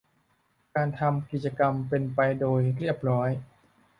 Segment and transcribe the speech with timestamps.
[0.75, 3.29] การทำกิจกรรมเป็นไปโดยเรียบร้อย